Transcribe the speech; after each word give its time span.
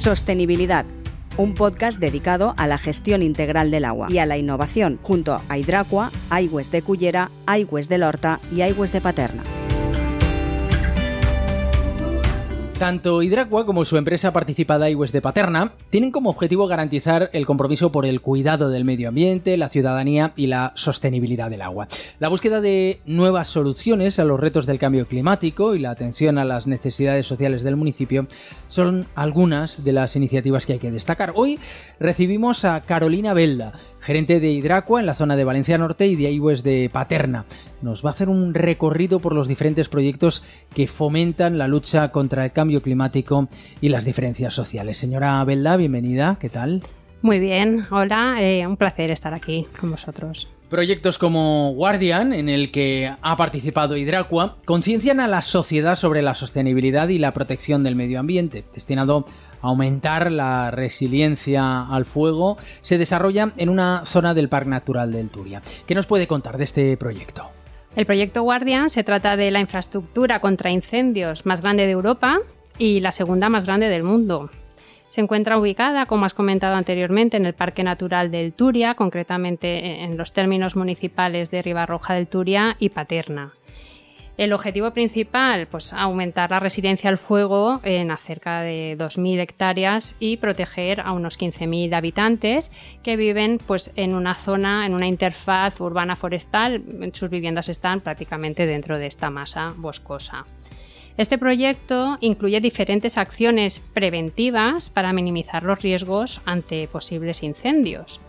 Sostenibilidad, 0.00 0.86
un 1.36 1.52
podcast 1.52 2.00
dedicado 2.00 2.54
a 2.56 2.66
la 2.66 2.78
gestión 2.78 3.22
integral 3.22 3.70
del 3.70 3.84
agua 3.84 4.08
y 4.10 4.16
a 4.16 4.24
la 4.24 4.38
innovación 4.38 4.98
junto 5.02 5.42
a 5.46 5.58
Hidracua, 5.58 6.10
Aigües 6.30 6.70
de 6.70 6.80
Cullera, 6.80 7.30
Aigües 7.44 7.90
de 7.90 7.98
Lorta 7.98 8.40
y 8.50 8.62
Aigües 8.62 8.92
de 8.92 9.02
Paterna. 9.02 9.42
Tanto 12.80 13.22
Hidracua 13.22 13.66
como 13.66 13.84
su 13.84 13.98
empresa 13.98 14.32
participada 14.32 14.88
iWest 14.88 15.12
de 15.12 15.20
Paterna 15.20 15.70
tienen 15.90 16.10
como 16.10 16.30
objetivo 16.30 16.66
garantizar 16.66 17.28
el 17.34 17.44
compromiso 17.44 17.92
por 17.92 18.06
el 18.06 18.22
cuidado 18.22 18.70
del 18.70 18.86
medio 18.86 19.10
ambiente, 19.10 19.58
la 19.58 19.68
ciudadanía 19.68 20.32
y 20.34 20.46
la 20.46 20.72
sostenibilidad 20.76 21.50
del 21.50 21.60
agua. 21.60 21.88
La 22.20 22.28
búsqueda 22.28 22.62
de 22.62 23.02
nuevas 23.04 23.48
soluciones 23.48 24.18
a 24.18 24.24
los 24.24 24.40
retos 24.40 24.64
del 24.64 24.78
cambio 24.78 25.06
climático 25.06 25.74
y 25.74 25.78
la 25.78 25.90
atención 25.90 26.38
a 26.38 26.46
las 26.46 26.66
necesidades 26.66 27.26
sociales 27.26 27.62
del 27.62 27.76
municipio 27.76 28.26
son 28.68 29.06
algunas 29.14 29.84
de 29.84 29.92
las 29.92 30.16
iniciativas 30.16 30.64
que 30.64 30.72
hay 30.72 30.78
que 30.78 30.90
destacar. 30.90 31.34
Hoy 31.36 31.58
recibimos 31.98 32.64
a 32.64 32.80
Carolina 32.80 33.34
Belda, 33.34 33.72
gerente 34.00 34.40
de 34.40 34.50
Hidracua 34.50 35.00
en 35.00 35.06
la 35.06 35.14
zona 35.14 35.36
de 35.36 35.44
Valencia 35.44 35.78
Norte 35.78 36.06
y 36.06 36.16
de 36.16 36.30
iWest 36.32 36.64
de 36.64 36.90
Paterna 36.92 37.44
nos 37.82 38.04
va 38.04 38.10
a 38.10 38.12
hacer 38.12 38.28
un 38.28 38.54
recorrido 38.54 39.20
por 39.20 39.34
los 39.34 39.48
diferentes 39.48 39.88
proyectos 39.88 40.44
que 40.74 40.86
fomentan 40.86 41.58
la 41.58 41.68
lucha 41.68 42.10
contra 42.10 42.44
el 42.44 42.52
cambio 42.52 42.82
climático 42.82 43.48
y 43.80 43.88
las 43.88 44.04
diferencias 44.04 44.54
sociales. 44.54 44.98
Señora 44.98 45.42
Belda, 45.44 45.76
bienvenida, 45.76 46.36
¿qué 46.40 46.48
tal? 46.48 46.82
Muy 47.22 47.38
bien, 47.38 47.86
hola, 47.90 48.36
eh, 48.40 48.66
un 48.66 48.76
placer 48.76 49.10
estar 49.10 49.34
aquí 49.34 49.66
con 49.78 49.90
vosotros. 49.90 50.48
Proyectos 50.70 51.18
como 51.18 51.72
Guardian, 51.74 52.32
en 52.32 52.48
el 52.48 52.70
que 52.70 53.12
ha 53.20 53.36
participado 53.36 53.96
Hidracua, 53.96 54.56
conciencian 54.64 55.18
a 55.18 55.26
la 55.26 55.42
sociedad 55.42 55.96
sobre 55.96 56.22
la 56.22 56.34
sostenibilidad 56.34 57.08
y 57.08 57.18
la 57.18 57.34
protección 57.34 57.82
del 57.82 57.96
medio 57.96 58.20
ambiente, 58.20 58.64
destinado 58.72 59.26
a 59.49 59.49
aumentar 59.62 60.30
la 60.32 60.70
resiliencia 60.70 61.86
al 61.86 62.04
fuego, 62.04 62.58
se 62.82 62.98
desarrolla 62.98 63.52
en 63.56 63.68
una 63.68 64.04
zona 64.04 64.34
del 64.34 64.48
Parque 64.48 64.70
Natural 64.70 65.12
del 65.12 65.28
Turia. 65.28 65.62
¿Qué 65.86 65.94
nos 65.94 66.06
puede 66.06 66.26
contar 66.26 66.58
de 66.58 66.64
este 66.64 66.96
proyecto? 66.96 67.50
El 67.96 68.06
proyecto 68.06 68.42
Guardian 68.42 68.88
se 68.88 69.02
trata 69.02 69.36
de 69.36 69.50
la 69.50 69.60
infraestructura 69.60 70.40
contra 70.40 70.70
incendios 70.70 71.44
más 71.44 71.60
grande 71.60 71.86
de 71.86 71.92
Europa 71.92 72.38
y 72.78 73.00
la 73.00 73.12
segunda 73.12 73.48
más 73.48 73.66
grande 73.66 73.88
del 73.88 74.04
mundo. 74.04 74.50
Se 75.08 75.20
encuentra 75.20 75.58
ubicada, 75.58 76.06
como 76.06 76.24
has 76.24 76.34
comentado 76.34 76.76
anteriormente, 76.76 77.36
en 77.36 77.44
el 77.44 77.52
Parque 77.52 77.82
Natural 77.82 78.30
del 78.30 78.52
Turia, 78.52 78.94
concretamente 78.94 80.04
en 80.04 80.16
los 80.16 80.32
términos 80.32 80.76
municipales 80.76 81.50
de 81.50 81.62
Ribarroja 81.62 82.14
del 82.14 82.28
Turia 82.28 82.76
y 82.78 82.90
Paterna. 82.90 83.54
El 84.40 84.54
objetivo 84.54 84.90
principal, 84.92 85.66
pues 85.66 85.92
aumentar 85.92 86.50
la 86.50 86.60
resistencia 86.60 87.10
al 87.10 87.18
fuego 87.18 87.78
en 87.84 88.10
cerca 88.16 88.62
de 88.62 88.96
2.000 88.96 89.38
hectáreas 89.38 90.16
y 90.18 90.38
proteger 90.38 91.02
a 91.02 91.12
unos 91.12 91.38
15.000 91.38 91.92
habitantes 91.94 92.72
que 93.02 93.16
viven 93.16 93.58
pues, 93.66 93.92
en 93.96 94.14
una 94.14 94.34
zona, 94.34 94.86
en 94.86 94.94
una 94.94 95.06
interfaz 95.06 95.78
urbana 95.82 96.16
forestal. 96.16 96.82
Sus 97.12 97.28
viviendas 97.28 97.68
están 97.68 98.00
prácticamente 98.00 98.64
dentro 98.64 98.98
de 98.98 99.08
esta 99.08 99.28
masa 99.28 99.74
boscosa. 99.76 100.46
Este 101.18 101.36
proyecto 101.36 102.16
incluye 102.22 102.62
diferentes 102.62 103.18
acciones 103.18 103.78
preventivas 103.92 104.88
para 104.88 105.12
minimizar 105.12 105.64
los 105.64 105.82
riesgos 105.82 106.40
ante 106.46 106.88
posibles 106.88 107.42
incendios. 107.42 108.22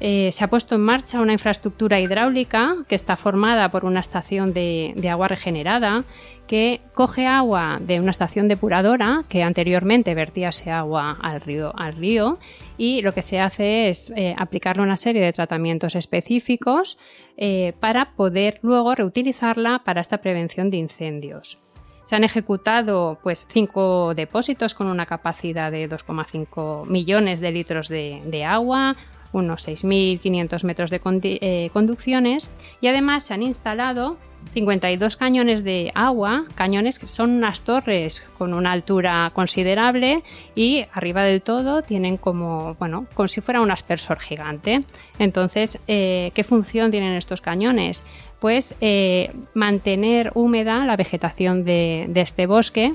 Eh, 0.00 0.32
se 0.32 0.44
ha 0.44 0.48
puesto 0.48 0.74
en 0.74 0.80
marcha 0.80 1.20
una 1.20 1.32
infraestructura 1.32 2.00
hidráulica 2.00 2.76
que 2.88 2.94
está 2.94 3.16
formada 3.16 3.70
por 3.70 3.84
una 3.84 4.00
estación 4.00 4.52
de, 4.52 4.94
agua 5.10 5.28
regenerada 5.28 6.04
que 6.48 6.80
coge 6.92 7.26
agua 7.26 7.78
de 7.80 8.00
una 8.00 8.10
estación 8.10 8.48
depuradora 8.48 9.24
que 9.28 9.42
anteriormente 9.42 10.14
vertía 10.14 10.48
ese 10.48 10.70
agua 10.70 11.16
al 11.22 11.40
río, 11.40 11.72
al 11.74 11.94
río 11.94 12.38
y 12.76 13.00
lo 13.02 13.14
que 13.14 13.22
se 13.22 13.40
hace 13.40 13.88
es 13.88 14.12
eh, 14.16 14.34
aplicarle 14.36 14.82
una 14.82 14.96
serie 14.96 15.22
de 15.22 15.32
tratamientos 15.32 15.94
específicos 15.94 16.98
eh, 17.36 17.72
para 17.80 18.12
poder 18.12 18.58
luego 18.62 18.94
reutilizarla 18.94 19.82
para 19.84 20.00
esta 20.00 20.18
prevención 20.18 20.70
de 20.70 20.78
incendios. 20.78 21.60
Se 22.04 22.16
han 22.16 22.24
ejecutado 22.24 23.18
pues, 23.22 23.46
cinco 23.48 24.12
depósitos 24.14 24.74
con 24.74 24.88
una 24.88 25.06
capacidad 25.06 25.72
de 25.72 25.88
2,5 25.88 26.86
millones 26.86 27.40
de 27.40 27.50
litros 27.50 27.88
de 27.88 28.44
agua, 28.44 28.94
unos 29.34 29.68
6.500 29.68 30.64
metros 30.64 30.90
de 30.90 31.00
eh, 31.22 31.70
conducciones 31.72 32.50
y 32.80 32.86
además 32.86 33.24
se 33.24 33.34
han 33.34 33.42
instalado 33.42 34.16
52 34.52 35.16
cañones 35.16 35.64
de 35.64 35.90
agua, 35.94 36.44
cañones 36.54 36.98
que 36.98 37.06
son 37.06 37.30
unas 37.30 37.62
torres 37.62 38.28
con 38.38 38.54
una 38.54 38.72
altura 38.72 39.30
considerable 39.34 40.22
y 40.54 40.86
arriba 40.92 41.22
del 41.22 41.42
todo 41.42 41.82
tienen 41.82 42.16
como, 42.16 42.74
bueno, 42.74 43.06
como 43.14 43.26
si 43.26 43.40
fuera 43.40 43.60
un 43.60 43.70
aspersor 43.70 44.18
gigante. 44.18 44.84
Entonces, 45.18 45.80
eh, 45.88 46.30
¿qué 46.34 46.44
función 46.44 46.90
tienen 46.90 47.14
estos 47.14 47.40
cañones? 47.40 48.04
Pues 48.38 48.74
eh, 48.80 49.32
mantener 49.54 50.30
húmeda 50.34 50.84
la 50.84 50.96
vegetación 50.96 51.64
de 51.64 52.12
este 52.14 52.46
bosque 52.46 52.94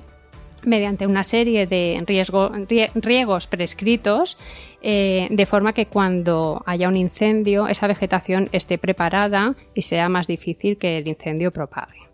mediante 0.66 1.08
una 1.08 1.24
serie 1.24 1.68
de 1.68 2.04
riegos 2.96 3.48
prescritos, 3.48 4.38
eh, 4.82 5.28
de 5.30 5.46
forma 5.46 5.74
que 5.74 5.88
cuando 5.88 6.62
haya 6.66 6.88
un 6.88 6.98
incendio 6.98 7.68
esa 7.68 7.88
vegetación 7.88 8.50
esté 8.52 8.78
preparada 8.78 9.56
y 9.74 9.84
sea 9.84 10.10
más 10.10 10.28
difícil 10.28 10.78
que 10.78 10.98
el 10.98 11.08
incendio 11.08 11.52
propague. 11.52 12.09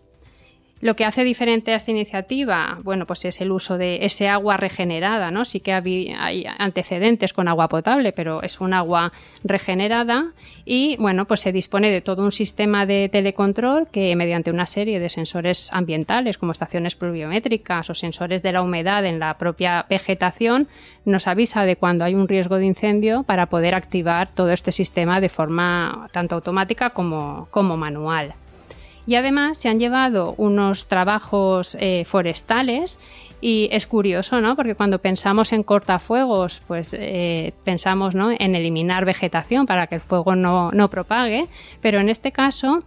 Lo 0.86 0.96
que 0.96 1.04
hace 1.04 1.24
diferente 1.24 1.74
a 1.74 1.78
esta 1.78 1.90
iniciativa, 1.90 2.78
bueno, 2.84 3.08
pues 3.08 3.26
es 3.26 3.42
el 3.42 3.52
uso 3.52 3.80
de 3.80 4.06
ese 4.06 4.30
agua 4.30 4.56
regenerada, 4.56 5.32
¿no? 5.32 5.44
Sí 5.44 5.60
que 5.60 5.74
hay 5.74 6.46
antecedentes 6.60 7.34
con 7.34 7.48
agua 7.48 7.70
potable, 7.70 8.12
pero 8.12 8.44
es 8.44 8.62
un 8.62 8.72
agua 8.72 9.12
regenerada 9.44 10.34
y, 10.64 10.96
bueno, 10.98 11.26
pues 11.26 11.40
se 11.40 11.52
dispone 11.52 11.90
de 11.90 12.02
todo 12.02 12.22
un 12.22 12.32
sistema 12.32 12.86
de 12.86 13.10
telecontrol 13.10 13.88
que 13.92 14.16
mediante 14.16 14.52
una 14.52 14.68
serie 14.68 15.00
de 15.00 15.10
sensores 15.10 15.72
ambientales 15.74 16.38
como 16.38 16.52
estaciones 16.52 16.96
pluviométricas 16.96 17.90
o 17.90 17.96
sensores 17.96 18.44
de 18.44 18.52
la 18.52 18.62
humedad 18.62 19.06
en 19.06 19.18
la 19.18 19.40
propia 19.40 19.88
vegetación 19.90 20.68
nos 21.04 21.26
avisa 21.26 21.66
de 21.66 21.78
cuando 21.78 22.06
hay 22.06 22.14
un 22.14 22.28
riesgo 22.28 22.58
de 22.58 22.66
incendio 22.68 23.24
para 23.24 23.48
poder 23.48 23.74
activar 23.74 24.30
todo 24.30 24.52
este 24.52 24.72
sistema 24.72 25.20
de 25.20 25.30
forma 25.30 26.08
tanto 26.12 26.36
automática 26.36 26.92
como, 26.92 27.48
como 27.50 27.76
manual. 27.76 28.36
Y 29.08 29.16
además 29.16 29.58
se 29.58 29.70
han 29.70 29.80
llevado 29.80 30.34
unos 30.38 30.88
trabajos 30.88 31.78
eh, 31.80 32.04
forestales 32.06 33.00
y 33.42 33.70
es 33.72 33.86
curioso, 33.86 34.42
¿no? 34.42 34.56
Porque 34.56 34.76
cuando 34.76 35.00
pensamos 35.00 35.54
en 35.54 35.64
cortafuegos, 35.64 36.62
pues 36.68 36.96
eh, 36.98 37.54
pensamos 37.64 38.16
¿no? 38.16 38.32
en 38.32 38.56
eliminar 38.56 39.06
vegetación 39.06 39.66
para 39.66 39.88
que 39.88 39.96
el 39.96 40.02
fuego 40.02 40.36
no, 40.36 40.72
propague, 40.90 41.48
pero 41.82 42.00
en 42.00 42.10
este 42.10 42.32
caso 42.32 42.84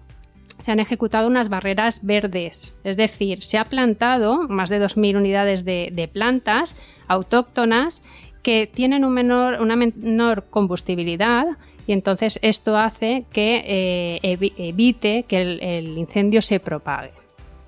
se 0.59 0.73
han 0.73 0.81
ejecutado 0.81 1.29
unas 1.29 1.49
barreras 1.49 2.05
verdes, 2.05 2.77
es 2.83 2.97
decir, 2.97 3.45
se 3.45 3.59
ha 3.59 3.65
plantado 3.67 4.49
más 4.49 4.71
de 4.71 4.81
2.000 4.81 5.17
unidades 5.17 5.65
de, 5.65 5.91
de 5.93 6.09
plantas 6.09 6.75
autóctonas 7.07 8.03
que 8.43 8.67
tienen 8.67 9.05
un 9.05 9.13
menor, 9.13 9.61
una 9.61 9.77
menor 9.77 10.47
combustibilidad 10.51 11.47
y 11.89 11.93
entonces 11.95 12.39
esto 12.43 12.77
hace 12.77 13.25
que 13.33 13.65
eh, 14.23 14.53
evite 14.59 15.25
que 15.27 15.41
el, 15.41 15.97
incendio 15.97 16.43
se 16.43 16.61
propague. 16.61 17.13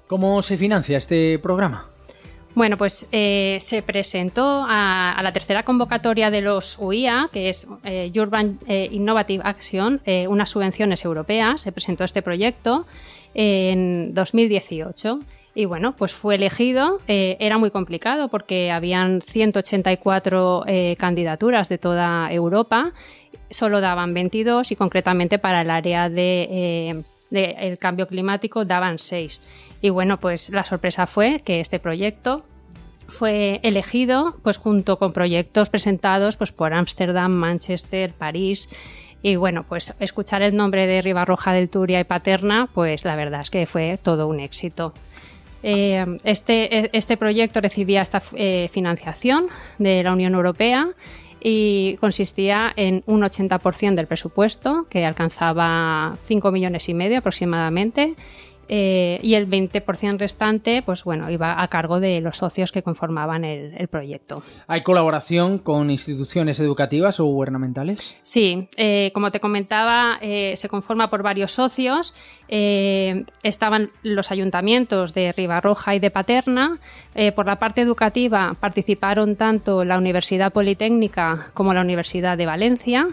¿Cómo 0.08 0.42
se 0.42 0.58
financia 0.58 0.98
este 0.98 1.38
programa? 1.38 1.86
Bueno, 2.54 2.76
pues 2.76 3.06
eh, 3.12 3.56
se 3.60 3.80
presentó 3.82 4.66
a, 4.68 5.18
la 5.22 5.32
tercera 5.32 5.62
convocatoria 5.62 6.30
de 6.30 6.42
los 6.42 6.78
UIA, 6.78 7.30
que 7.32 7.48
es 7.48 7.66
eh, 7.82 8.12
Urban 8.14 8.58
Innovative 8.68 9.42
Action, 9.42 10.02
unas 10.28 10.50
subvenciones 10.50 11.02
europeas. 11.02 11.62
Se 11.62 11.72
presentó 11.72 12.04
este 12.04 12.20
proyecto 12.20 12.84
en 13.32 14.12
2018. 14.12 15.20
Y 15.54 15.64
bueno, 15.64 15.96
pues 15.96 16.12
fue 16.12 16.34
elegido. 16.34 17.00
era 17.06 17.56
muy 17.56 17.70
complicado 17.70 18.28
porque 18.28 18.70
habían 18.70 19.22
184 19.22 20.64
candidaturas 20.98 21.70
de 21.70 21.78
toda 21.78 22.30
Europa 22.30 22.92
solo 23.50 23.80
daban 23.80 24.14
22 24.14 24.70
y 24.72 24.76
concretamente 24.76 25.38
para 25.38 25.62
el 25.62 25.70
área 25.70 26.08
de, 26.08 26.48
eh, 26.50 27.02
el 27.30 27.78
cambio 27.78 28.06
climático 28.06 28.64
daban 28.64 28.98
6. 28.98 29.40
Y 29.82 29.90
bueno, 29.90 30.18
pues 30.20 30.50
la 30.50 30.64
sorpresa 30.64 31.06
fue 31.06 31.40
que 31.44 31.60
este 31.60 31.78
proyecto 31.78 32.44
fue 33.08 33.60
elegido 33.62 34.36
pues 34.42 34.56
junto 34.56 34.98
con 34.98 35.12
proyectos 35.12 35.68
presentados 35.68 36.36
pues 36.36 36.52
por 36.52 36.72
Ámsterdam, 36.72 37.32
Manchester, 37.32 38.12
París 38.12 38.68
y 39.22 39.36
bueno, 39.36 39.64
pues 39.68 39.94
escuchar 40.00 40.42
el 40.42 40.56
nombre 40.56 40.86
de 40.86 41.02
Ribarroja 41.02 41.52
del 41.52 41.68
Turia 41.68 42.00
y 42.00 42.04
Paterna, 42.04 42.68
pues 42.72 43.04
la 43.04 43.16
verdad 43.16 43.40
es 43.42 43.50
que 43.50 43.66
fue 43.66 43.98
todo 44.02 44.26
un 44.26 44.40
éxito. 44.40 44.94
Eh, 45.62 46.06
este, 46.24 46.96
este, 46.96 47.18
proyecto 47.18 47.60
recibía 47.60 48.00
esta 48.00 48.22
eh, 48.32 48.70
financiación 48.72 49.48
de 49.78 50.02
la 50.02 50.12
Unión 50.12 50.32
Europea 50.32 50.88
y 51.40 51.96
consistía 52.00 52.72
en 52.76 53.02
un 53.06 53.22
80% 53.22 53.94
del 53.94 54.06
presupuesto, 54.06 54.86
que 54.90 55.06
alcanzaba 55.06 56.16
5 56.24 56.52
millones 56.52 56.88
y 56.88 56.94
medio 56.94 57.18
aproximadamente, 57.18 58.14
eh, 58.72 59.18
y 59.24 59.34
el 59.34 59.50
20% 59.50 60.16
restante, 60.16 60.80
pues 60.82 61.02
bueno, 61.02 61.28
iba 61.28 61.60
a 61.60 61.66
cargo 61.66 61.98
de 61.98 62.20
los 62.20 62.36
socios 62.36 62.70
que 62.70 62.84
conformaban 62.84 63.44
el, 63.44 63.88
proyecto. 63.88 64.44
¿Hay 64.68 64.84
colaboración 64.84 65.58
con 65.58 65.90
instituciones 65.90 66.60
educativas 66.60 67.18
o 67.18 67.24
gubernamentales? 67.24 68.16
Sí, 68.22 68.68
eh, 68.76 69.10
como 69.12 69.32
te 69.32 69.40
comentaba, 69.40 70.20
eh, 70.22 70.54
se 70.56 70.68
conforma 70.68 71.10
por 71.10 71.24
varios 71.24 71.50
socios. 71.50 72.14
estaban 72.46 73.90
los 74.04 74.30
ayuntamientos 74.30 75.14
de 75.14 75.32
Ribarroja 75.32 75.96
y 75.96 75.98
de 75.98 76.10
Paterna. 76.12 76.78
por 77.34 77.46
la 77.46 77.56
parte 77.58 77.80
educativa 77.80 78.54
participaron 78.60 79.34
tanto 79.34 79.84
la 79.84 79.98
Universidad 79.98 80.52
Politécnica 80.52 81.50
como 81.54 81.74
la 81.74 81.80
Universidad 81.80 82.38
de 82.38 82.46
Valencia. 82.46 83.08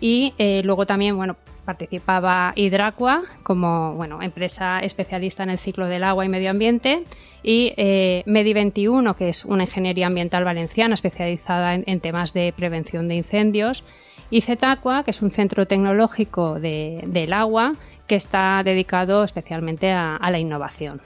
Y 0.00 0.32
luego 0.64 0.86
también, 0.86 1.16
bueno, 1.16 1.36
participaba 1.64 2.52
Hidracua 2.56 3.22
como 3.42 3.94
bueno, 3.94 4.22
empresa 4.22 4.80
especialista 4.80 5.42
en 5.42 5.50
el 5.50 5.58
ciclo 5.58 5.86
del 5.86 6.04
agua 6.04 6.24
y 6.24 6.28
medio 6.28 6.50
ambiente 6.50 7.04
y 7.42 7.72
eh, 7.76 8.22
Medi21, 8.26 9.14
que 9.16 9.28
es 9.28 9.44
una 9.44 9.64
ingeniería 9.64 10.06
ambiental 10.06 10.44
valenciana 10.44 10.94
especializada 10.94 11.74
en, 11.74 12.00
temas 12.00 12.32
de 12.32 12.52
prevención 12.56 13.08
de 13.08 13.16
incendios, 13.16 13.84
y 14.30 14.40
Zetacua, 14.40 15.04
que 15.04 15.10
es 15.10 15.22
un 15.22 15.30
centro 15.30 15.66
tecnológico 15.66 16.58
del 16.58 17.32
agua 17.32 17.76
que 18.06 18.16
está 18.16 18.62
dedicado 18.64 19.22
especialmente 19.22 19.90
a, 19.92 20.16
a 20.16 20.30
la 20.30 20.38
innovación. 20.38 21.00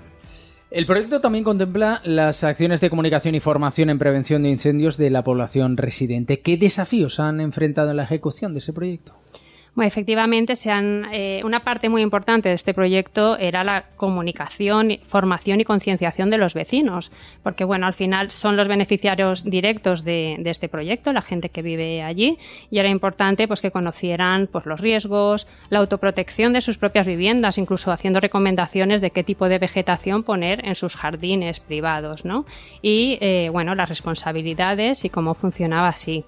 El 0.70 0.84
proyecto 0.84 1.20
también 1.20 1.44
contempla 1.44 2.00
las 2.04 2.44
acciones 2.44 2.80
de 2.80 2.90
comunicación 2.90 3.34
y 3.34 3.40
formación 3.40 3.88
en 3.88 3.98
prevención 3.98 4.42
de 4.42 4.50
incendios 4.50 4.98
de 4.98 5.08
la 5.08 5.24
población 5.24 5.78
residente. 5.78 6.40
¿Qué 6.40 6.58
desafíos 6.58 7.20
han 7.20 7.40
enfrentado 7.40 7.90
en 7.90 7.96
la 7.96 8.02
ejecución 8.04 8.52
de 8.52 8.58
ese 8.58 8.74
proyecto? 8.74 9.14
Efectivamente, 9.86 10.54
eh, 11.12 11.40
una 11.44 11.60
parte 11.60 11.88
muy 11.88 12.02
importante 12.02 12.48
de 12.48 12.54
este 12.54 12.74
proyecto 12.74 13.36
era 13.38 13.64
la 13.64 13.84
comunicación, 13.96 14.98
formación 15.04 15.60
y 15.60 15.64
concienciación 15.64 16.30
de 16.30 16.38
los 16.38 16.54
vecinos, 16.54 17.12
porque 17.42 17.64
bueno, 17.64 17.86
al 17.86 17.94
final 17.94 18.30
son 18.30 18.56
los 18.56 18.68
beneficiarios 18.68 19.44
directos 19.44 20.04
de, 20.04 20.40
este 20.44 20.68
proyecto, 20.68 21.12
la 21.12 21.22
gente 21.22 21.50
que 21.50 21.62
vive 21.62 22.02
allí, 22.02 22.38
y 22.70 22.78
era 22.78 22.88
importante 22.88 23.46
pues, 23.46 23.60
que 23.60 23.70
conocieran 23.70 24.48
pues, 24.50 24.66
los 24.66 24.80
riesgos, 24.80 25.46
la 25.70 25.78
autoprotección 25.78 26.52
de 26.52 26.60
sus 26.60 26.78
propias 26.78 27.06
viviendas, 27.06 27.58
incluso 27.58 27.92
haciendo 27.92 28.20
recomendaciones 28.20 29.00
de 29.00 29.10
qué 29.10 29.22
tipo 29.22 29.48
de 29.48 29.58
vegetación 29.58 30.22
poner 30.22 30.66
en 30.66 30.74
sus 30.74 30.96
jardines 30.96 31.60
privados, 31.60 32.24
¿no? 32.24 32.46
Y 32.82 33.18
eh, 33.20 33.50
bueno, 33.52 33.74
las 33.74 33.88
responsabilidades 33.88 35.04
y 35.04 35.10
cómo 35.10 35.34
funcionaba 35.34 35.88
así. 35.88 36.24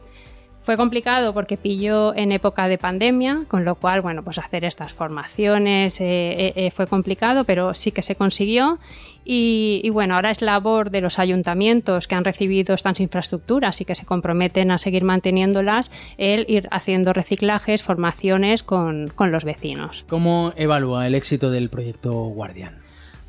Fue 0.61 0.77
complicado 0.77 1.33
porque 1.33 1.57
pilló 1.57 2.15
en 2.15 2.33
época 2.33 2.69
de 2.69 2.77
pandemia, 2.77 3.45
con 3.49 3.65
lo 3.65 3.77
cual, 3.77 4.03
bueno, 4.03 4.23
pues 4.23 4.37
hacer 4.37 4.67
estas 4.67 4.93
formaciones 4.93 5.99
eh, 6.03 6.05
eh, 6.05 6.53
eh, 6.55 6.71
fue 6.71 6.87
complicado, 6.87 7.45
pero 7.45 7.73
sí 7.73 7.93
que 7.93 8.03
se 8.03 8.15
consiguió. 8.15 8.79
Y, 9.25 9.89
bueno, 9.91 10.17
ahora 10.17 10.31
es 10.31 10.43
labor 10.43 10.91
de 10.91 11.01
los 11.01 11.19
ayuntamientos 11.19 12.09
que 12.09 12.15
han 12.15 12.25
recibido 12.25 12.75
estas 12.75 13.01
infraestructuras 13.01 13.81
y 13.81 13.85
que 13.85 13.95
se 13.95 14.05
comprometen 14.05 14.71
a 14.71 14.79
seguir 14.79 15.05
manteniéndolas, 15.05 15.91
el 16.19 16.45
ir 16.49 16.69
haciendo 16.73 17.13
reciclajes, 17.13 17.83
formaciones 17.83 18.63
con, 18.63 19.13
los 19.19 19.45
vecinos. 19.45 20.05
¿Cómo 20.09 20.53
evalúa 20.57 21.07
el 21.07 21.15
éxito 21.15 21.51
del 21.51 21.71
proyecto 21.71 22.13
Guardian? 22.13 22.79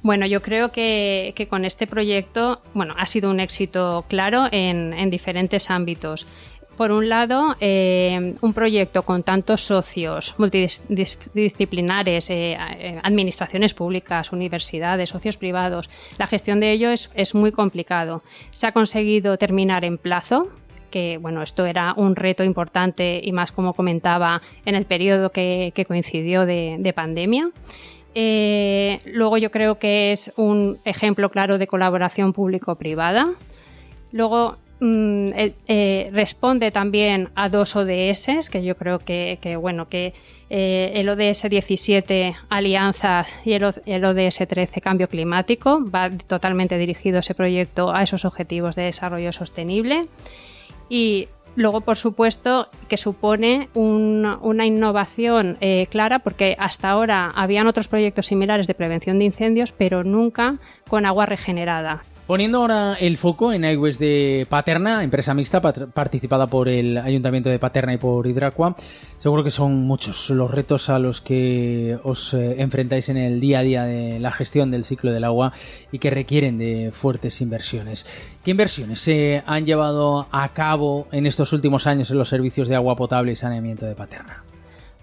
Bueno, 0.01 0.25
yo 0.25 0.41
creo 0.41 0.71
que, 0.71 1.47
con 1.49 1.65
este 1.65 1.85
proyecto, 1.85 2.61
bueno, 2.73 2.95
ha 2.97 3.05
sido 3.05 3.29
un 3.29 3.39
éxito 3.39 4.05
claro 4.07 4.47
en, 4.51 4.93
en 4.93 5.11
diferentes 5.11 5.69
ámbitos 5.69 6.25
por 6.77 6.91
un 6.91 7.09
lado, 7.09 7.55
eh, 7.59 8.33
un 8.41 8.53
proyecto 8.53 9.03
con 9.03 9.23
tantos 9.23 9.61
socios 9.61 10.33
multidisciplinares, 10.37 12.29
eh, 12.29 12.57
eh, 12.57 12.99
administraciones 13.03 13.73
públicas, 13.73 14.31
universidades, 14.31 15.09
socios 15.09 15.37
privados, 15.37 15.89
la 16.17 16.27
gestión 16.27 16.59
de 16.59 16.71
ello 16.71 16.89
es, 16.89 17.35
muy 17.35 17.51
complicado. 17.51 18.23
Se 18.49 18.67
ha 18.67 18.71
conseguido 18.71 19.37
terminar 19.37 19.85
en 19.85 19.97
plazo, 19.97 20.49
que 20.89 21.17
bueno, 21.17 21.41
esto 21.41 21.65
era 21.65 21.93
un 21.95 22.15
reto 22.15 22.43
importante 22.43 23.21
y 23.23 23.31
más 23.31 23.51
como 23.51 23.73
comentaba 23.73 24.41
en 24.65 24.75
el 24.75 24.85
periodo 24.85 25.31
que, 25.31 25.71
coincidió 25.87 26.45
de, 26.45 26.77
de 26.79 26.93
pandemia. 26.93 27.51
luego 28.13 29.37
yo 29.37 29.51
creo 29.51 29.77
que 29.79 30.11
es 30.11 30.33
un 30.35 30.79
ejemplo 30.83 31.29
claro 31.29 31.57
de 31.57 31.67
colaboración 31.67 32.33
público-privada. 32.33 33.29
Luego 34.11 34.57
Mm, 34.83 35.27
eh, 35.67 36.09
responde 36.11 36.71
también 36.71 37.29
a 37.35 37.49
dos 37.49 37.75
ODS, 37.75 38.49
que 38.49 38.63
yo 38.63 38.75
creo 38.75 38.97
que, 38.97 39.37
bueno, 39.61 39.87
que 39.87 40.15
eh, 40.49 40.93
el 40.95 41.07
ODS 41.07 41.47
17 41.51 42.35
Alianzas 42.49 43.35
y 43.45 43.53
el, 43.53 43.63
ODS 43.63 44.47
13 44.47 44.81
Cambio 44.81 45.07
Climático, 45.07 45.85
va 45.85 46.09
totalmente 46.09 46.79
dirigido 46.79 47.19
ese 47.19 47.35
proyecto 47.35 47.93
a 47.93 48.01
esos 48.01 48.25
objetivos 48.25 48.75
de 48.75 48.83
desarrollo 48.83 49.31
sostenible. 49.31 50.07
Y 50.89 51.27
Luego, 51.57 51.81
por 51.81 51.97
supuesto, 51.97 52.69
que 52.87 52.95
supone 52.95 53.67
una 53.73 54.65
innovación 54.65 55.57
eh, 55.59 55.85
clara 55.91 56.19
porque 56.19 56.55
hasta 56.57 56.89
ahora 56.89 57.29
habían 57.35 57.67
otros 57.67 57.89
proyectos 57.89 58.27
similares 58.27 58.67
de 58.67 58.73
prevención 58.73 59.19
de 59.19 59.25
incendios, 59.25 59.73
pero 59.73 60.01
nunca 60.05 60.59
con 60.87 61.05
agua 61.05 61.25
regenerada. 61.25 62.03
Poniendo 62.31 62.59
ahora 62.59 62.93
el 62.93 63.17
foco 63.17 63.51
en 63.51 63.65
iWest 63.65 63.99
de 63.99 64.47
Paterna, 64.49 65.03
empresa 65.03 65.33
mixta 65.33 65.59
participada 65.59 66.47
por 66.47 66.69
el 66.69 66.97
Ayuntamiento 66.97 67.49
de 67.49 67.59
Paterna 67.59 67.93
y 67.93 67.97
por 67.97 68.25
Hidracua, 68.25 68.73
seguro 69.19 69.43
que 69.43 69.51
son 69.51 69.81
muchos 69.81 70.29
los 70.29 70.49
retos 70.49 70.87
a 70.87 70.97
los 70.97 71.19
que 71.19 71.99
os 72.03 72.33
eh, 72.33 72.61
enfrentáis 72.61 73.09
en 73.09 73.17
el 73.17 73.41
día 73.41 73.59
a 73.59 73.63
día 73.63 73.83
de 73.83 74.17
la 74.21 74.31
gestión 74.31 74.71
del 74.71 74.85
ciclo 74.85 75.11
del 75.11 75.25
agua 75.25 75.51
y 75.91 75.99
que 75.99 76.09
requieren 76.09 76.57
de 76.57 76.91
fuertes 76.93 77.41
inversiones. 77.41 78.07
¿Qué 78.45 78.51
inversiones 78.51 79.01
se 79.01 79.43
han 79.45 79.65
llevado 79.65 80.29
a 80.31 80.53
cabo 80.53 81.09
en 81.11 81.25
estos 81.25 81.51
últimos 81.51 81.85
años 81.85 82.11
en 82.11 82.17
los 82.17 82.29
servicios 82.29 82.69
de 82.69 82.75
agua 82.75 82.95
potable 82.95 83.33
y 83.33 83.35
saneamiento 83.35 83.85
de 83.85 83.95
Paterna? 83.95 84.41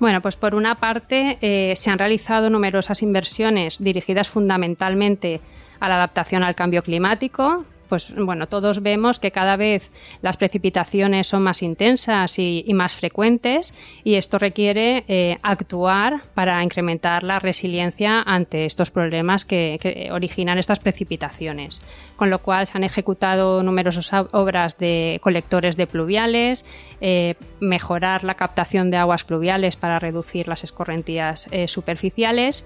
Bueno, 0.01 0.23
pues 0.23 0.37
por 0.37 0.55
una 0.55 0.77
parte 0.77 1.37
eh, 1.43 1.77
se 1.77 1.91
han 1.91 1.99
realizado 1.99 2.49
numerosas 2.49 3.03
inversiones 3.03 3.85
dirigidas 3.85 4.31
fundamentalmente 4.31 5.43
a 5.81 5.89
la 5.89 5.97
adaptación 5.97 6.43
al 6.43 6.55
cambio 6.55 6.83
climático, 6.83 7.65
pues 7.89 8.15
bueno, 8.15 8.47
todos 8.49 8.83
vemos 8.83 9.19
que 9.19 9.31
cada 9.31 9.57
vez 9.57 9.93
las 10.21 10.37
precipitaciones 10.37 11.27
son 11.27 11.43
más 11.43 11.63
intensas 11.63 12.39
y, 12.39 12.65
más 12.75 12.95
frecuentes 12.95 13.75
y 14.05 14.15
esto 14.15 14.39
requiere 14.39 15.05
eh, 15.09 15.39
actuar 15.43 16.23
para 16.35 16.63
incrementar 16.63 17.23
la 17.23 17.39
resiliencia 17.39 18.23
ante 18.23 18.67
estos 18.67 18.91
problemas 18.91 19.45
que, 19.45 20.09
originan 20.13 20.59
estas 20.59 20.79
precipitaciones. 20.79 21.81
Con 22.17 22.31
lo 22.31 22.41
cual 22.41 22.67
se 22.67 22.77
han 22.77 22.85
ejecutado 22.85 23.63
numerosas 23.63 24.13
obras 24.33 24.79
de 24.79 25.19
colectores 25.23 25.77
de 25.77 25.87
pluviales, 25.87 26.65
eh, 27.01 27.35
mejorar 27.61 28.25
la 28.25 28.35
captación 28.35 28.91
de 28.91 28.99
aguas 28.99 29.25
pluviales 29.25 29.77
para 29.77 29.99
reducir 29.99 30.47
las 30.47 30.63
escorrentías 30.63 31.49
eh, 31.53 31.69
superficiales 31.69 32.65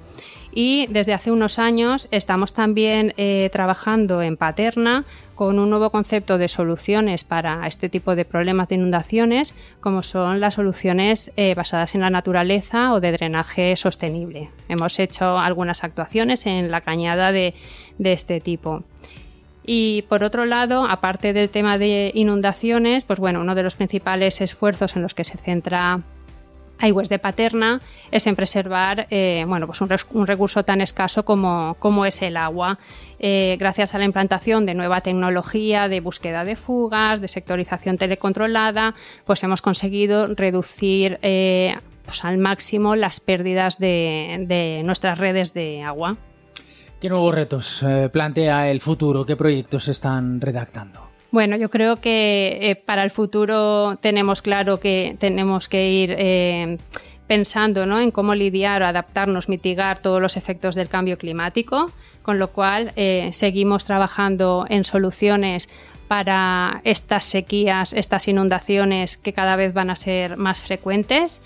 y 0.52 0.86
desde 0.88 1.14
hace 1.14 1.30
unos 1.30 1.58
años 1.58 2.08
estamos 2.10 2.52
también 2.52 3.14
eh, 3.16 3.48
trabajando 3.52 4.20
en 4.20 4.36
Paterna 4.36 5.04
con 5.34 5.58
un 5.58 5.70
nuevo 5.70 5.90
concepto 5.90 6.36
de 6.38 6.48
soluciones 6.48 7.24
para 7.24 7.66
este 7.66 7.88
tipo 7.88 8.14
de 8.14 8.24
problemas 8.24 8.68
de 8.68 8.74
inundaciones, 8.74 9.54
como 9.80 10.02
son 10.02 10.40
las 10.40 10.54
soluciones 10.54 11.32
eh, 11.36 11.54
basadas 11.54 11.94
en 11.94 12.02
la 12.02 12.10
naturaleza 12.10 12.92
o 12.92 13.00
de 13.00 13.12
drenaje 13.12 13.74
sostenible. 13.76 14.50
Hemos 14.68 14.98
hecho 14.98 15.38
algunas 15.38 15.84
actuaciones 15.84 16.46
en 16.46 16.70
la 16.70 16.82
cañada 16.82 17.32
de, 17.32 17.54
de 17.98 18.12
este 18.12 18.40
tipo. 18.40 18.84
Y 19.64 20.02
por 20.08 20.24
otro 20.24 20.44
lado, 20.44 20.84
aparte 20.88 21.32
del 21.32 21.48
tema 21.48 21.78
de 21.78 22.10
inundaciones, 22.14 23.04
pues 23.04 23.20
bueno, 23.20 23.40
uno 23.40 23.54
de 23.54 23.62
los 23.62 23.76
principales 23.76 24.40
esfuerzos 24.40 24.96
en 24.96 25.02
los 25.02 25.14
que 25.14 25.24
se 25.24 25.38
centra 25.38 26.02
iWest 26.82 27.10
de 27.10 27.18
Paterna 27.18 27.80
es 28.10 28.26
en 28.26 28.36
preservar 28.36 29.06
eh, 29.10 29.44
bueno, 29.46 29.66
pues 29.66 29.80
un, 29.80 30.26
recurso 30.26 30.64
tan 30.64 30.80
escaso 30.80 31.24
como, 31.24 31.76
como 31.78 32.06
es 32.06 32.22
el 32.22 32.36
agua. 32.36 32.78
Eh, 33.18 33.56
gracias 33.58 33.94
a 33.94 33.98
la 33.98 34.04
implantación 34.04 34.66
de 34.66 34.74
nueva 34.74 35.00
tecnología 35.00 35.88
de 35.88 36.00
búsqueda 36.00 36.44
de 36.44 36.56
fugas, 36.56 37.20
de 37.20 37.28
sectorización 37.28 37.98
telecontrolada, 37.98 38.94
pues 39.24 39.42
hemos 39.44 39.62
conseguido 39.62 40.26
reducir 40.26 41.18
eh, 41.22 41.76
pues 42.04 42.24
al 42.24 42.38
máximo 42.38 42.96
las 42.96 43.20
pérdidas 43.20 43.78
de, 43.78 44.82
nuestras 44.84 45.18
redes 45.18 45.54
de 45.54 45.82
agua. 45.82 46.16
¿Qué 47.00 47.08
nuevos 47.08 47.34
retos 47.34 47.84
plantea 48.12 48.70
el 48.70 48.80
futuro? 48.80 49.26
¿Qué 49.26 49.34
proyectos 49.36 49.88
están 49.88 50.40
redactando? 50.40 51.11
Bueno, 51.32 51.56
yo 51.56 51.70
creo 51.70 51.96
que 51.96 52.58
eh, 52.60 52.76
para 52.76 53.02
el 53.02 53.10
futuro 53.10 53.96
tenemos 54.02 54.42
claro 54.42 54.78
que 54.78 55.16
tenemos 55.18 55.66
que 55.66 55.88
ir 55.90 56.14
eh, 56.18 56.76
pensando 57.26 57.82
en 57.82 58.10
cómo 58.10 58.34
lidiar, 58.34 58.82
adaptarnos, 58.82 59.48
mitigar 59.48 60.00
todos 60.00 60.20
los 60.20 60.36
efectos 60.36 60.74
del 60.74 60.90
cambio 60.90 61.16
climático, 61.16 61.90
con 62.20 62.38
lo 62.38 62.48
cual 62.48 62.92
eh, 62.96 63.30
seguimos 63.32 63.86
trabajando 63.86 64.66
en 64.68 64.84
soluciones 64.84 65.70
para 66.06 66.82
estas 66.84 67.24
sequías, 67.24 67.94
estas 67.94 68.28
inundaciones 68.28 69.16
que 69.16 69.32
cada 69.32 69.56
vez 69.56 69.72
van 69.72 69.88
a 69.88 69.96
ser 69.96 70.36
más 70.36 70.60
frecuentes. 70.60 71.42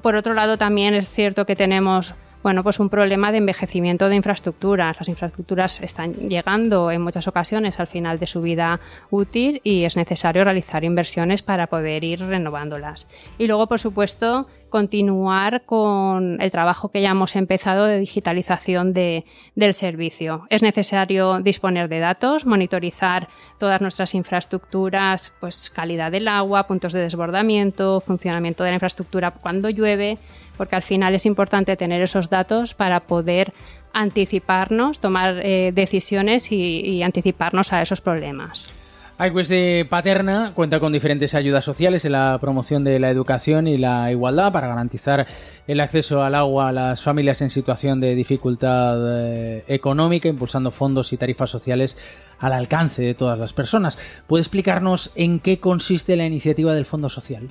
por 0.00 0.16
otro 0.16 0.32
lado, 0.32 0.56
también 0.56 0.94
es 0.94 1.10
cierto 1.10 1.44
que 1.44 1.54
tenemos 1.54 2.14
bueno, 2.42 2.62
pues 2.62 2.80
un 2.80 2.88
problema 2.88 3.32
de 3.32 3.38
envejecimiento 3.38 4.08
de 4.08 4.16
infraestructuras. 4.16 4.96
Las 4.98 5.08
infraestructuras 5.08 5.80
están 5.82 6.14
llegando 6.14 6.90
en 6.90 7.02
muchas 7.02 7.28
ocasiones 7.28 7.78
al 7.78 7.86
final 7.86 8.18
de 8.18 8.26
su 8.26 8.40
vida 8.40 8.80
útil 9.10 9.60
y 9.62 9.84
es 9.84 9.96
necesario 9.96 10.44
realizar 10.44 10.84
inversiones 10.84 11.42
para 11.42 11.66
poder 11.66 12.02
ir 12.04 12.20
renovándolas. 12.20 13.06
Y 13.38 13.46
luego, 13.46 13.66
por 13.66 13.78
supuesto, 13.78 14.46
continuar 14.70 15.64
con 15.66 16.40
el 16.40 16.50
trabajo 16.50 16.90
que 16.90 17.02
ya 17.02 17.10
hemos 17.10 17.36
empezado 17.36 17.84
de 17.84 17.98
digitalización 17.98 18.94
de, 18.94 19.24
del 19.54 19.74
servicio. 19.74 20.46
Es 20.48 20.62
necesario 20.62 21.40
disponer 21.40 21.88
de 21.88 21.98
datos, 21.98 22.46
monitorizar 22.46 23.28
todas 23.58 23.80
nuestras 23.80 24.14
infraestructuras, 24.14 25.36
pues 25.40 25.68
calidad 25.68 26.10
del 26.10 26.28
agua, 26.28 26.66
puntos 26.66 26.92
de 26.92 27.00
desbordamiento, 27.00 28.00
funcionamiento 28.00 28.64
de 28.64 28.70
la 28.70 28.76
infraestructura 28.76 29.32
cuando 29.32 29.68
llueve, 29.68 30.16
porque 30.56 30.76
al 30.76 30.82
final 30.82 31.14
es 31.14 31.26
importante 31.26 31.76
tener 31.76 32.00
esos 32.00 32.30
datos 32.30 32.74
para 32.74 33.00
poder 33.00 33.52
anticiparnos, 33.92 35.00
tomar 35.00 35.40
eh, 35.44 35.72
decisiones 35.74 36.52
y 36.52 37.02
anticiparnos 37.02 37.72
a 37.72 37.82
esos 37.82 38.00
problemas. 38.00 38.79
iQuest 39.22 39.50
de 39.50 39.86
Paterna 39.88 40.52
cuenta 40.54 40.80
con 40.80 40.94
diferentes 40.94 41.34
ayudas 41.34 41.62
sociales 41.62 42.06
en 42.06 42.12
la 42.12 42.38
promoción 42.40 42.84
de 42.84 42.98
la 42.98 43.10
educación 43.10 43.68
y 43.68 43.76
la 43.76 44.10
igualdad 44.10 44.50
para 44.50 44.68
garantizar 44.68 45.26
el 45.66 45.80
acceso 45.80 46.22
al 46.22 46.34
agua 46.34 46.70
a 46.70 46.72
las 46.72 47.02
familias 47.02 47.42
en 47.42 47.50
situación 47.50 48.00
de 48.00 48.14
dificultad 48.14 48.96
eh, 48.98 49.64
económica, 49.68 50.26
impulsando 50.28 50.70
fondos 50.70 51.12
y 51.12 51.18
tarifas 51.18 51.50
sociales 51.50 51.98
al 52.38 52.54
alcance 52.54 53.02
de 53.02 53.12
todas 53.12 53.38
las 53.38 53.52
personas. 53.52 53.98
¿Puede 54.26 54.40
explicarnos 54.40 55.10
en 55.14 55.38
qué 55.38 55.60
consiste 55.60 56.16
la 56.16 56.24
iniciativa 56.24 56.72
del 56.72 56.86
Fondo 56.86 57.10
Social? 57.10 57.50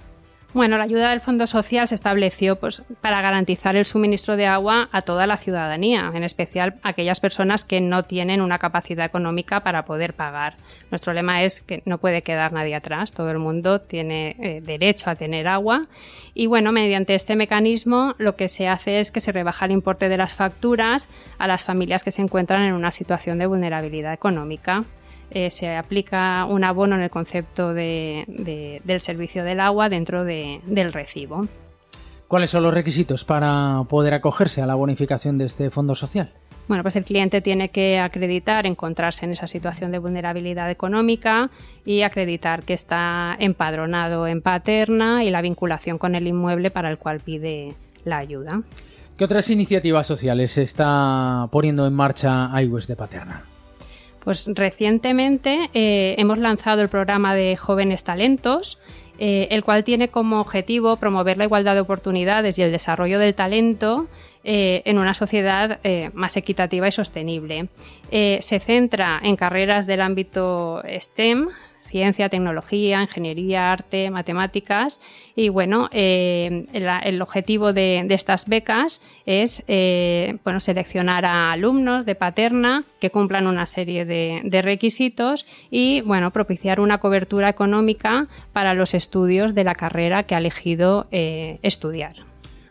Bueno, 0.52 0.80
la 0.80 0.86
ayuda 0.86 1.12
del 1.12 1.22
Fondo 1.22 1.46
Social 1.46 1.88
se 1.88 1.94
estableció 1.94 2.56
pues, 2.56 2.84
para 3.02 3.22
garantizar 3.22 3.76
el 3.76 3.86
suministro 3.86 4.36
de 4.36 4.48
agua 4.48 4.90
a 4.92 5.02
toda 5.02 5.28
la 5.28 5.38
ciudadanía, 5.38 6.12
en 6.12 6.24
especial 6.24 6.80
a 6.82 6.90
aquellas 6.90 7.20
personas 7.20 7.64
que 7.64 7.82
no 7.82 8.04
tienen 8.04 8.42
una 8.42 8.58
capacidad 8.58 9.06
económica 9.06 9.60
para 9.60 9.86
poder 9.86 10.16
pagar. 10.16 10.56
Nuestro 10.90 11.14
lema 11.14 11.44
es 11.44 11.62
que 11.62 11.84
no 11.86 12.00
puede 12.00 12.24
quedar 12.24 12.52
nadie 12.52 12.74
atrás, 12.74 13.14
todo 13.14 13.30
el 13.30 13.38
mundo 13.38 13.82
tiene 13.82 14.36
eh, 14.40 14.62
derecho 14.62 15.12
a 15.12 15.16
tener 15.16 15.48
agua 15.48 15.86
y 16.34 16.48
bueno, 16.48 16.72
mediante 16.72 17.14
este 17.14 17.36
mecanismo 17.36 18.16
lo 18.18 18.36
que 18.36 18.50
se 18.50 18.68
hace 18.68 19.00
es 19.00 19.12
que 19.12 19.22
se 19.22 19.32
rebaja 19.32 19.66
el 19.66 19.72
importe 19.72 20.10
de 20.10 20.18
las 20.18 20.34
facturas 20.34 21.10
a 21.38 21.46
las 21.46 21.64
familias 21.64 22.04
que 22.04 22.12
se 22.12 22.24
encuentran 22.24 22.64
en 22.64 22.74
una 22.74 22.92
situación 22.92 23.38
de 23.38 23.46
vulnerabilidad 23.46 24.14
económica. 24.14 24.84
Eh, 25.32 25.52
se 25.52 25.76
aplica 25.76 26.46
un 26.46 26.64
abono 26.64 26.96
en 26.96 27.02
el 27.02 27.10
concepto 27.10 27.74
de, 27.74 28.82
del 28.84 29.02
servicio 29.02 29.44
del 29.44 29.60
agua 29.60 29.90
dentro 29.90 30.24
del 30.24 30.94
recibo. 30.94 31.48
¿Cuáles 32.28 32.52
son 32.52 32.64
los 32.64 32.74
requisitos 32.74 33.26
para 33.26 33.84
poder 33.90 34.14
acogerse 34.14 34.62
a 34.62 34.68
la 34.68 34.76
bonificación 34.76 35.38
de 35.38 35.46
este 35.46 35.70
fondo 35.72 35.96
social? 35.96 36.32
Bueno, 36.68 36.84
pues 36.84 36.96
el 36.96 37.04
cliente 37.04 37.42
tiene 37.42 37.70
que 37.70 37.98
acreditar 37.98 38.68
encontrarse 38.68 39.26
en 39.26 39.32
esa 39.32 39.48
situación 39.48 39.92
de 39.92 39.98
vulnerabilidad 39.98 40.70
económica 40.70 41.50
y 41.84 42.04
acreditar 42.04 42.62
que 42.62 42.76
está 42.76 43.36
empadronado 43.40 44.28
en 44.28 44.44
Paterna 44.44 45.24
y 45.24 45.32
la 45.32 45.42
vinculación 45.42 45.98
con 45.98 46.14
el 46.14 46.28
inmueble 46.28 46.70
para 46.70 46.92
el 46.92 47.00
cual 47.00 47.22
pide 47.22 47.74
la 48.06 48.20
ayuda. 48.20 48.62
¿Qué 49.18 49.24
otras 49.24 49.50
iniciativas 49.50 50.06
sociales 50.06 50.60
está 50.60 51.50
poniendo 51.52 51.88
en 51.88 51.94
marcha 51.94 52.52
iWest 52.62 52.88
de 52.88 52.96
Paterna? 52.96 53.49
Pues 54.24 54.50
recientemente 54.54 55.70
eh, 55.74 56.16
hemos 56.18 56.38
lanzado 56.38 56.82
el 56.82 56.90
programa 56.90 57.36
de 57.36 57.56
jóvenes 57.56 58.04
talentos, 58.04 58.80
eh, 59.18 59.48
el 59.52 59.64
cual 59.64 59.84
tiene 59.84 60.10
como 60.10 60.40
objetivo 60.40 60.98
promover 60.98 61.38
la 61.38 61.46
igualdad 61.46 61.76
de 61.76 61.82
oportunidades 61.82 62.58
y 62.58 62.62
el 62.62 62.72
desarrollo 62.72 63.20
del 63.20 63.36
talento 63.36 64.08
eh, 64.44 64.82
en 64.86 64.98
una 64.98 65.14
sociedad 65.14 65.80
más 66.14 66.38
equitativa 66.38 66.88
y 66.88 66.92
sostenible. 66.92 67.68
se 68.10 68.60
centra 68.60 69.20
en 69.22 69.36
carreras 69.36 69.88
del 69.88 70.02
ámbito 70.02 70.82
STEM, 71.00 71.50
ciencia, 71.80 72.30
tecnología, 72.30 73.02
ingeniería, 73.02 73.72
arte, 73.72 74.10
matemáticas. 74.10 75.00
Y 75.36 75.50
bueno, 75.50 75.90
eh, 75.92 76.66
el, 76.74 77.22
objetivo 77.22 77.74
de, 77.74 78.06
estas 78.10 78.48
becas 78.48 79.02
es 79.26 79.64
eh, 79.68 80.38
bueno, 80.44 80.60
seleccionar 80.60 81.26
a 81.26 81.52
alumnos 81.52 82.06
de 82.06 82.16
Paterna 82.16 82.84
que 83.00 83.10
cumplan 83.10 83.48
una 83.48 83.66
serie 83.66 84.06
de, 84.06 84.62
requisitos 84.62 85.46
y 85.72 86.02
bueno, 86.02 86.32
propiciar 86.32 86.80
una 86.80 86.98
cobertura 87.00 87.50
económica 87.50 88.28
para 88.52 88.74
los 88.74 88.94
estudios 88.94 89.56
de 89.56 89.64
la 89.64 89.76
carrera 89.76 90.24
que 90.24 90.36
ha 90.36 90.40
elegido 90.40 91.08
eh, 91.12 91.60
estudiar. 91.62 92.16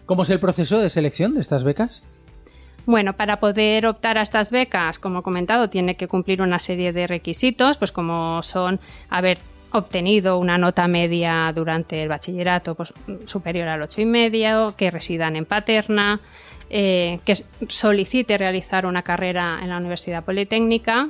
¿Cómo 0.05 0.23
es 0.23 0.31
el 0.31 0.41
proceso 0.41 0.79
de 0.79 0.91
selección 0.91 1.35
de 1.35 1.41
estas 1.41 1.65
becas? 1.65 2.03
Bueno, 2.89 3.13
para 3.13 3.39
poder 3.39 3.85
optar 3.85 4.17
a 4.17 4.23
estas 4.23 4.51
becas, 4.51 4.99
como 4.99 5.19
he 5.19 5.23
comentado, 5.23 5.69
tiene 5.69 5.95
que 5.95 6.09
cumplir 6.09 6.41
una 6.41 6.59
serie 6.59 6.91
de 6.95 7.07
requisitos, 7.07 7.77
pues 7.77 7.93
como 7.93 8.43
son 8.43 8.81
haber 9.11 9.39
obtenido 9.73 10.39
una 10.39 10.57
nota 10.57 10.89
media 10.89 11.53
durante 11.55 12.03
el 12.03 12.09
bachillerato 12.09 12.75
pues, 12.75 12.95
superior 13.27 13.69
al 13.69 13.83
ocho 13.83 14.01
y 14.01 14.07
medio, 14.07 14.75
que 14.75 14.91
residan 14.91 15.37
en 15.37 15.45
Paterna, 15.45 16.21
eh, 16.71 17.21
que 17.27 17.35
solicite 17.69 18.39
realizar 18.39 18.87
una 18.87 19.03
carrera 19.03 19.59
en 19.61 19.69
la 19.69 19.77
Universidad 19.77 20.25
Politécnica 20.25 21.09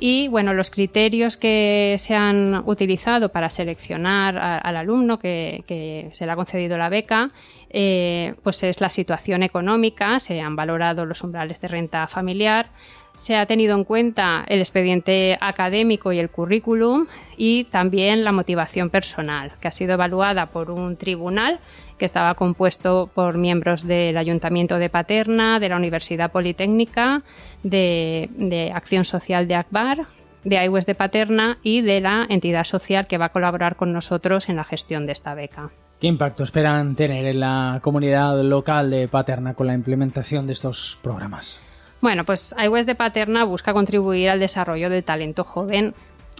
y 0.00 0.28
bueno, 0.28 0.54
los 0.54 0.70
criterios 0.70 1.36
que 1.36 1.96
se 1.98 2.14
han 2.14 2.62
utilizado 2.66 3.28
para 3.28 3.50
seleccionar 3.50 4.38
al 4.38 4.76
alumno 4.76 5.18
que, 5.18 6.08
se 6.12 6.26
le 6.26 6.32
ha 6.32 6.36
concedido 6.36 6.78
la 6.78 6.88
beca, 6.88 7.30
eh, 7.68 8.34
pues 8.42 8.62
es 8.62 8.80
la 8.80 8.88
situación 8.88 9.42
económica, 9.42 10.18
se 10.18 10.40
han 10.40 10.56
valorado 10.56 11.04
los 11.04 11.22
umbrales 11.22 11.60
de 11.60 11.68
renta 11.68 12.06
familiar, 12.08 12.70
se 13.20 13.36
ha 13.36 13.44
tenido 13.44 13.76
en 13.76 13.84
cuenta 13.84 14.44
el 14.48 14.60
expediente 14.60 15.36
académico 15.42 16.10
y 16.10 16.18
el 16.18 16.30
currículum 16.30 17.06
y 17.36 17.64
también 17.64 18.24
la 18.24 18.32
motivación 18.32 18.88
personal, 18.88 19.52
que 19.60 19.68
ha 19.68 19.72
sido 19.72 19.92
evaluada 19.92 20.46
por 20.46 20.70
un 20.70 20.96
tribunal 20.96 21.60
que 21.98 22.06
estaba 22.06 22.34
compuesto 22.34 23.10
por 23.14 23.36
miembros 23.36 23.86
del 23.86 24.16
Ayuntamiento 24.16 24.78
de 24.78 24.88
Paterna, 24.88 25.60
de 25.60 25.68
la 25.68 25.76
Universidad 25.76 26.32
Politécnica, 26.32 27.22
de, 27.62 28.72
Acción 28.74 29.04
Social 29.04 29.46
de 29.46 29.54
Akbar, 29.54 30.06
de 30.42 30.64
iWest 30.64 30.88
de 30.88 30.94
Paterna 30.94 31.58
y 31.62 31.82
de 31.82 32.00
la 32.00 32.26
entidad 32.26 32.64
social 32.64 33.06
que 33.06 33.18
va 33.18 33.26
a 33.26 33.32
colaborar 33.32 33.76
con 33.76 33.92
nosotros 33.92 34.48
en 34.48 34.56
la 34.56 34.64
gestión 34.64 35.04
de 35.04 35.12
esta 35.12 35.34
beca. 35.34 35.68
¿Qué 36.00 36.06
impacto 36.06 36.44
esperan 36.44 36.96
tener 36.96 37.26
en 37.26 37.40
la 37.40 37.80
comunidad 37.82 38.42
local 38.42 38.88
de 38.88 39.08
Paterna 39.08 39.52
con 39.52 39.66
la 39.66 39.74
implementación 39.74 40.46
de 40.46 40.54
estos 40.54 40.98
programas? 41.02 41.60
Bueno, 42.00 42.24
pues 42.24 42.54
iWest 42.62 42.86
de 42.86 42.94
Paterna 42.94 43.44
busca 43.44 43.72
contribuir 43.72 44.30
al 44.30 44.40
desarrollo 44.40 44.88
del 44.88 45.04
talento 45.04 45.44
joven 45.44 45.94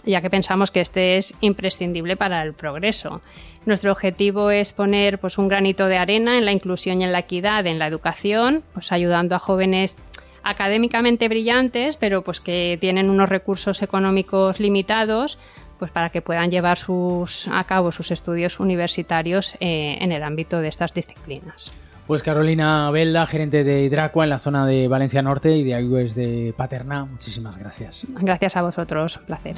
ya 0.05 0.21
que 0.21 0.29
pensamos 0.29 0.71
que 0.71 0.81
este 0.81 1.17
es 1.17 1.33
imprescindible 1.41 2.17
para 2.17 2.41
el 2.41 2.53
progreso. 2.53 3.21
Nuestro 3.65 3.91
objetivo 3.91 4.49
es 4.49 4.73
poner 4.73 5.19
pues, 5.19 5.37
un 5.37 5.47
granito 5.47 5.87
de 5.87 5.97
arena 5.97 6.37
en 6.37 6.45
la 6.45 6.51
inclusión 6.51 7.01
y 7.01 7.03
en 7.03 7.11
la 7.11 7.19
equidad 7.19 7.67
en 7.67 7.79
la 7.79 7.87
educación, 7.87 8.63
pues 8.73 8.91
ayudando 8.91 9.35
a 9.35 9.39
jóvenes 9.39 9.97
académicamente 10.43 11.27
brillantes, 11.27 11.97
pero 11.97 12.23
pues 12.23 12.41
que 12.41 12.77
tienen 12.81 13.09
unos 13.09 13.29
recursos 13.29 13.83
económicos 13.83 14.59
limitados, 14.59 15.37
pues 15.77 15.91
para 15.91 16.09
que 16.09 16.21
puedan 16.21 16.49
llevar 16.49 16.77
sus, 16.77 17.47
a 17.47 17.63
cabo 17.65 17.91
sus 17.91 18.09
estudios 18.09 18.59
universitarios 18.59 19.55
eh, 19.59 19.97
en 19.99 20.11
el 20.11 20.23
ámbito 20.23 20.59
de 20.59 20.67
estas 20.67 20.93
disciplinas. 20.93 21.75
Pues 22.11 22.23
Carolina 22.23 22.91
Belda, 22.91 23.25
gerente 23.25 23.63
de 23.63 23.83
Hidracua 23.83 24.25
en 24.25 24.31
la 24.31 24.37
zona 24.37 24.65
de 24.65 24.89
Valencia 24.89 25.21
Norte 25.21 25.55
y 25.55 25.63
de 25.63 25.75
Ayues 25.75 26.13
de 26.13 26.53
Paterna, 26.57 27.05
muchísimas 27.05 27.57
gracias. 27.57 28.05
Gracias 28.19 28.57
a 28.57 28.63
vosotros, 28.63 29.17
placer. 29.19 29.55